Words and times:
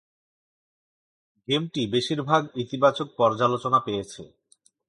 গেমটি 1.47 1.81
বেশিরভাগ 1.87 2.41
ইতিবাচক 2.55 3.07
পর্যালোচনা 3.17 3.79
পেয়েছে। 3.79 4.21